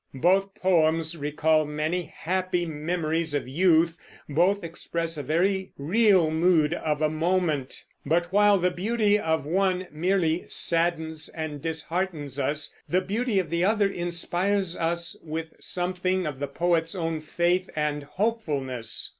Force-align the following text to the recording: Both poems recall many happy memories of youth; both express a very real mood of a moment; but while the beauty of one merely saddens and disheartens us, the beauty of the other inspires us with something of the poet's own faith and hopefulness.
Both 0.15 0.55
poems 0.55 1.15
recall 1.15 1.67
many 1.67 2.05
happy 2.11 2.65
memories 2.65 3.35
of 3.35 3.47
youth; 3.47 3.95
both 4.27 4.63
express 4.63 5.15
a 5.15 5.21
very 5.21 5.73
real 5.77 6.31
mood 6.31 6.73
of 6.73 7.03
a 7.03 7.07
moment; 7.11 7.83
but 8.03 8.33
while 8.33 8.57
the 8.57 8.71
beauty 8.71 9.19
of 9.19 9.45
one 9.45 9.85
merely 9.91 10.45
saddens 10.49 11.29
and 11.29 11.61
disheartens 11.61 12.39
us, 12.39 12.73
the 12.89 13.01
beauty 13.01 13.37
of 13.37 13.51
the 13.51 13.63
other 13.63 13.91
inspires 13.91 14.75
us 14.75 15.15
with 15.23 15.53
something 15.59 16.25
of 16.25 16.39
the 16.39 16.47
poet's 16.47 16.95
own 16.95 17.21
faith 17.21 17.69
and 17.75 18.01
hopefulness. 18.01 19.09